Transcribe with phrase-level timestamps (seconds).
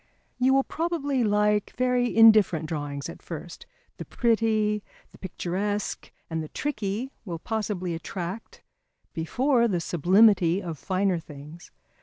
[0.39, 3.67] You will probably like very indifferent drawings at first,
[3.97, 8.63] the pretty, the picturesque and the tricky will possibly attract
[9.13, 11.69] before the sublimity of finer things.